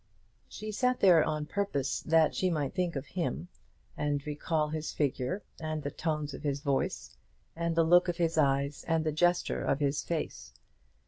She 0.49 0.71
sat 0.71 0.99
there 0.99 1.23
on 1.23 1.45
purpose 1.45 2.01
that 2.01 2.33
she 2.33 2.49
might 2.49 2.73
think 2.73 2.95
of 2.95 3.05
him, 3.05 3.49
and 3.95 4.25
recall 4.25 4.69
his 4.69 4.91
figure, 4.91 5.43
and 5.59 5.83
the 5.83 5.91
tones 5.91 6.33
of 6.33 6.41
his 6.41 6.61
voice, 6.61 7.15
and 7.55 7.75
the 7.75 7.83
look 7.83 8.07
of 8.07 8.17
his 8.17 8.35
eyes, 8.35 8.83
and 8.87 9.03
the 9.03 9.11
gesture 9.11 9.61
of 9.63 9.79
his 9.79 10.01
face. 10.03 10.53